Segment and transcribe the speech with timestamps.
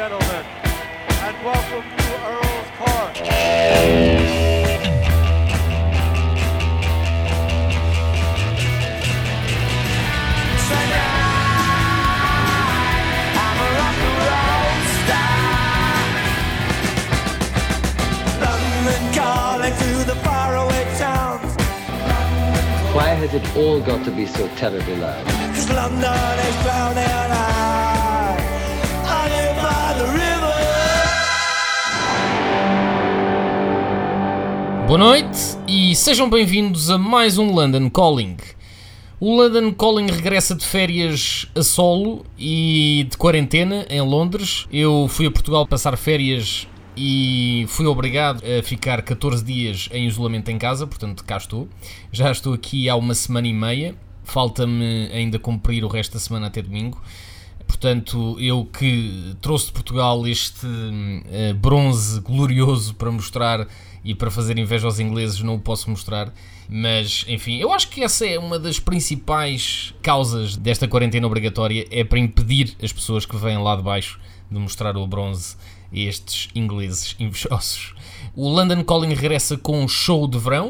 [0.00, 0.44] gentlemen,
[1.26, 3.14] and welcome to Earl's Court.
[3.16, 3.60] Tonight
[13.44, 15.36] I'm a rock 'n' roll star.
[18.40, 21.52] London calling to the faraway towns.
[22.96, 25.26] Why has it all got to be so terribly loud?
[25.26, 27.19] Cause London is drowning
[34.90, 38.36] Boa noite e sejam bem-vindos a mais um London Calling.
[39.20, 44.66] O London Calling regressa de férias a solo e de quarentena em Londres.
[44.72, 46.66] Eu fui a Portugal passar férias
[46.96, 51.68] e fui obrigado a ficar 14 dias em isolamento em casa, portanto cá estou.
[52.10, 53.94] Já estou aqui há uma semana e meia.
[54.24, 57.00] Falta-me ainda cumprir o resto da semana até domingo.
[57.70, 60.66] Portanto, eu que trouxe de Portugal este
[61.30, 63.64] eh, bronze glorioso para mostrar
[64.04, 66.34] e para fazer inveja aos ingleses, não o posso mostrar.
[66.68, 72.02] Mas, enfim, eu acho que essa é uma das principais causas desta quarentena obrigatória, é
[72.02, 74.18] para impedir as pessoas que vêm lá de baixo
[74.50, 75.56] de mostrar o bronze
[75.92, 77.94] a estes ingleses invejosos.
[78.34, 80.68] O London Calling regressa com um show de verão,